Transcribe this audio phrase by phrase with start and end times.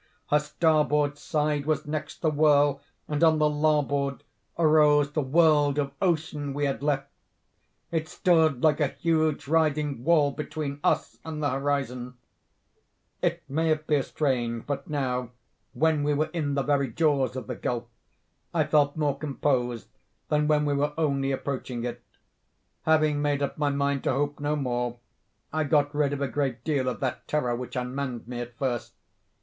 [0.31, 4.23] Her starboard side was next the whirl, and on the larboard
[4.57, 7.11] arose the world of ocean we had left.
[7.91, 12.15] It stood like a huge writhing wall between us and the horizon.
[13.21, 15.33] "It may appear strange, but now,
[15.73, 17.85] when we were in the very jaws of the gulf,
[18.55, 19.89] I felt more composed
[20.29, 22.01] than when we were only approaching it.
[22.87, 24.97] Having made up my mind to hope no more,
[25.53, 28.93] I got rid of a great deal of that terror which unmanned me at first.